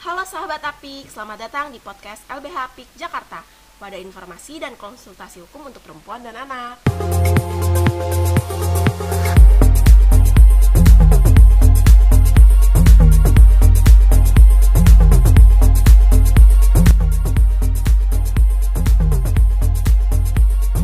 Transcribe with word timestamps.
Halo 0.00 0.24
sahabat 0.24 0.64
Apik, 0.64 1.12
selamat 1.12 1.44
datang 1.44 1.68
di 1.68 1.76
podcast 1.76 2.24
LBH 2.32 2.72
Apik 2.72 2.88
Jakarta. 2.96 3.44
Pada 3.76 4.00
informasi 4.00 4.56
dan 4.56 4.72
konsultasi 4.72 5.44
hukum 5.44 5.68
untuk 5.68 5.84
perempuan 5.84 6.24
dan 6.24 6.40
anak. 6.40 6.80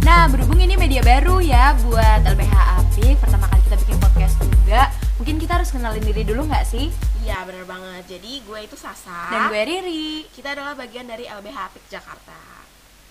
Nah, 0.04 0.28
berhubung 0.28 0.60
ini 0.60 0.76
media 0.76 1.00
baru 1.00 1.40
ya 1.40 1.72
buat 1.88 2.20
LBH 2.20 2.52
Apik 2.84 3.16
Pertama 3.24 3.48
kali 3.48 3.64
kita 3.64 3.76
bikin 3.80 3.96
podcast 3.96 4.36
juga 4.44 4.92
Mungkin 5.16 5.40
kita 5.40 5.56
harus 5.56 5.72
kenalin 5.72 6.04
diri 6.04 6.20
dulu 6.20 6.44
nggak 6.44 6.68
sih? 6.68 6.92
Iya 7.26 7.42
bener 7.42 7.66
banget, 7.66 8.06
jadi 8.06 8.32
gue 8.38 8.58
itu 8.62 8.78
Sasa 8.78 9.34
Dan 9.34 9.50
gue 9.50 9.62
Riri 9.66 10.30
Kita 10.30 10.54
adalah 10.54 10.78
bagian 10.78 11.10
dari 11.10 11.26
LBH 11.26 11.58
Apik 11.58 11.84
Jakarta 11.90 12.38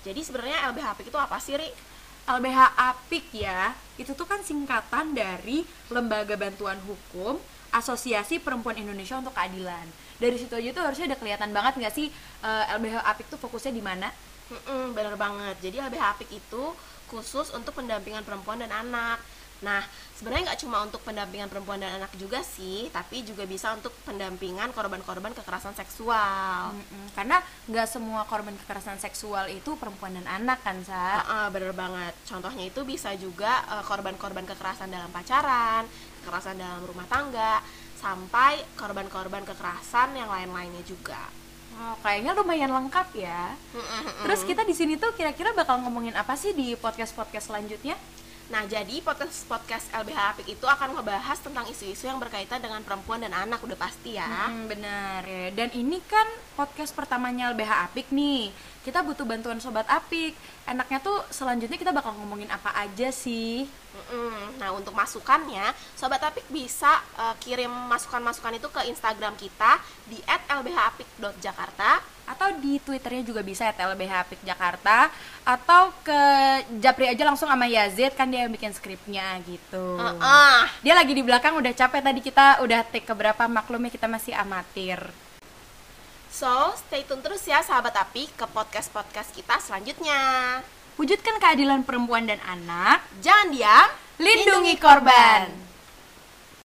Jadi 0.08 0.24
sebenarnya 0.24 0.72
LBH 0.72 0.88
Apik 0.96 1.12
itu 1.12 1.20
apa 1.20 1.36
sih, 1.44 1.60
Ri? 1.60 1.68
LBH 2.24 2.60
Apik 2.80 3.28
ya 3.36 3.76
Itu 4.00 4.16
tuh 4.16 4.24
kan 4.24 4.40
singkatan 4.40 5.12
dari 5.12 5.68
Lembaga 5.92 6.40
Bantuan 6.40 6.80
Hukum 6.88 7.36
Asosiasi 7.76 8.40
Perempuan 8.40 8.80
Indonesia 8.80 9.20
untuk 9.20 9.36
Keadilan 9.36 9.84
Dari 10.16 10.40
situ 10.40 10.56
aja 10.56 10.72
tuh 10.72 10.84
harusnya 10.88 11.12
udah 11.12 11.20
kelihatan 11.20 11.52
banget 11.52 11.74
nggak 11.76 11.94
sih 11.94 12.08
eh, 12.40 12.64
LBH 12.80 13.04
Apik 13.04 13.28
tuh 13.28 13.36
fokusnya 13.36 13.76
di 13.76 13.84
mana? 13.84 14.08
Mm-mm, 14.46 14.94
bener 14.94 15.18
banget. 15.18 15.58
Jadi 15.58 15.82
LBH 15.82 16.04
Apik 16.18 16.30
itu 16.30 16.64
khusus 17.10 17.50
untuk 17.54 17.74
pendampingan 17.74 18.22
perempuan 18.22 18.62
dan 18.62 18.70
anak. 18.70 19.18
Nah, 19.66 19.82
sebenarnya 20.14 20.54
nggak 20.54 20.62
cuma 20.62 20.78
untuk 20.86 21.02
pendampingan 21.02 21.50
perempuan 21.50 21.82
dan 21.82 21.98
anak 21.98 22.14
juga 22.22 22.46
sih, 22.46 22.86
tapi 22.94 23.26
juga 23.26 23.50
bisa 23.50 23.74
untuk 23.74 23.90
pendampingan 24.06 24.70
korban-korban 24.78 25.34
kekerasan 25.34 25.74
seksual. 25.74 26.70
Mm-mm, 26.78 27.18
Karena 27.18 27.42
nggak 27.66 27.88
semua 27.90 28.30
korban 28.30 28.54
kekerasan 28.54 29.02
seksual 29.02 29.50
itu 29.50 29.74
perempuan 29.74 30.14
dan 30.22 30.30
anak 30.30 30.62
kan, 30.62 30.78
Sa? 30.86 31.26
Heeh, 31.26 31.46
bener 31.50 31.74
banget. 31.74 32.14
Contohnya 32.30 32.70
itu 32.70 32.86
bisa 32.86 33.10
juga 33.18 33.66
eh, 33.66 33.84
korban-korban 33.90 34.46
kekerasan 34.46 34.94
dalam 34.94 35.10
pacaran, 35.10 35.90
kekerasan 36.22 36.62
dalam 36.62 36.86
rumah 36.86 37.10
tangga, 37.10 37.66
sampai 37.98 38.62
korban-korban 38.78 39.42
kekerasan 39.50 40.14
yang 40.14 40.30
lain-lainnya 40.30 40.86
juga. 40.86 41.18
Wow, 41.76 42.00
kayaknya 42.00 42.32
lumayan 42.38 42.72
lengkap 42.72 43.08
ya. 43.20 43.52
Terus 44.24 44.48
kita 44.48 44.64
di 44.64 44.72
sini 44.72 44.96
tuh 44.96 45.12
kira-kira 45.12 45.52
bakal 45.52 45.84
ngomongin 45.84 46.16
apa 46.16 46.38
sih 46.40 46.56
di 46.56 46.72
podcast-podcast 46.80 47.52
selanjutnya? 47.52 48.00
Nah, 48.46 48.62
jadi 48.70 49.02
podcast 49.02 49.50
podcast 49.50 49.90
LBH 49.90 50.38
Apik 50.38 50.48
itu 50.54 50.66
akan 50.70 50.94
ngebahas 50.94 51.42
tentang 51.42 51.66
isu-isu 51.66 52.06
yang 52.06 52.22
berkaitan 52.22 52.62
dengan 52.62 52.86
perempuan 52.86 53.18
dan 53.18 53.34
anak 53.34 53.58
udah 53.66 53.74
pasti 53.74 54.22
ya. 54.22 54.30
Hmm, 54.30 54.70
benar 54.70 55.26
ya. 55.26 55.50
Dan 55.50 55.74
ini 55.74 55.98
kan 56.06 56.30
podcast 56.54 56.94
pertamanya 56.94 57.50
LBH 57.50 57.90
Apik 57.90 58.14
nih. 58.14 58.54
Kita 58.86 59.02
butuh 59.02 59.26
bantuan 59.26 59.58
sobat 59.58 59.90
Apik. 59.90 60.38
Enaknya 60.70 61.02
tuh 61.02 61.26
selanjutnya 61.34 61.82
kita 61.82 61.90
bakal 61.90 62.14
ngomongin 62.14 62.54
apa 62.54 62.70
aja 62.78 63.10
sih? 63.10 63.66
Mm-mm. 63.96 64.60
Nah, 64.60 64.76
untuk 64.76 64.92
masukannya, 64.92 65.72
Sobat 65.96 66.20
Apik 66.20 66.46
bisa 66.52 67.00
eh, 67.16 67.36
kirim 67.42 67.72
masukan-masukan 67.72 68.60
itu 68.60 68.68
ke 68.68 68.82
Instagram 68.92 69.34
kita 69.40 69.80
di 70.12 70.20
@lbhapik.jakarta. 70.28 72.04
Atau 72.36 72.60
di 72.60 72.84
Twitternya 72.84 73.24
juga 73.24 73.40
bisa 73.40 73.72
at 73.72 73.80
LBH 73.80 74.28
Apik 74.28 74.44
Jakarta 74.44 75.08
atau 75.48 75.96
ke 76.04 76.22
Japri 76.84 77.08
aja 77.08 77.24
langsung 77.24 77.48
sama 77.48 77.64
Yazid 77.64 78.12
kan 78.12 78.28
dia 78.28 78.44
yang 78.44 78.52
bikin 78.52 78.76
skripnya 78.76 79.40
gitu. 79.48 79.96
Heeh. 79.96 80.58
Dia 80.84 80.94
lagi 81.00 81.16
di 81.16 81.24
belakang 81.24 81.56
udah 81.56 81.72
capek 81.72 82.04
tadi 82.04 82.20
kita 82.20 82.60
udah 82.60 82.84
take 82.92 83.08
keberapa 83.08 83.48
maklumnya 83.48 83.88
kita 83.88 84.12
masih 84.12 84.36
amatir. 84.36 85.00
So, 86.28 86.76
stay 86.76 87.08
tune 87.08 87.24
terus 87.24 87.48
ya 87.48 87.64
sahabat 87.64 87.96
Apik 87.96 88.36
ke 88.36 88.44
podcast-podcast 88.52 89.32
kita 89.32 89.56
selanjutnya. 89.64 90.60
Wujudkan 91.00 91.40
keadilan 91.40 91.88
perempuan 91.88 92.28
dan 92.28 92.44
anak, 92.44 93.00
Jangan 93.24 93.56
diam, 93.56 93.88
lindungi 94.20 94.76
korban. 94.76 95.65